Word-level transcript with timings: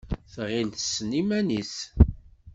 Tɣill 0.33 0.67
tessen 0.71 1.11
iman-is. 1.21 1.75